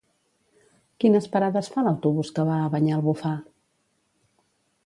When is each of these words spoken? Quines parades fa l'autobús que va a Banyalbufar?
Quines 1.03 1.27
parades 1.35 1.69
fa 1.75 1.85
l'autobús 1.87 2.31
que 2.39 2.47
va 2.49 2.57
a 2.63 2.73
Banyalbufar? 2.77 3.35